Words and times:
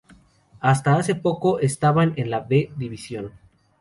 Hasta 0.61 0.95
hace 0.95 1.13
poco, 1.13 1.59
estaban 1.59 2.13
en 2.15 2.31
la 2.31 2.39
B 2.39 2.71
Division. 2.75 3.33